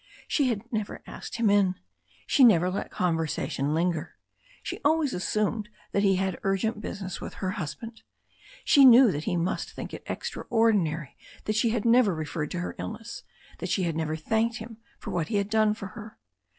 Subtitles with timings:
[0.27, 1.75] She had never asked him in.
[2.25, 4.15] She never let conversation linger.
[4.63, 8.01] She always asstuned that he had urgent business with her hus band.
[8.65, 12.73] She knew that he must think it extraordinary that she had never referred to her
[12.79, 13.21] illness,
[13.59, 16.17] that she had never thanked him for what he had done for her.